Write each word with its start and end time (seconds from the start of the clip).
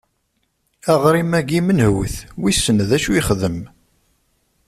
Aɣrim-agi 0.91 1.61
menhut? 1.65 2.15
Wissen 2.41 2.77
d 2.89 2.91
acu 2.95 3.11
yexdem? 3.15 3.59